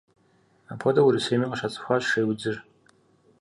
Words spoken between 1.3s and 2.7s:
къыщацӏыхуащ шейудзыр.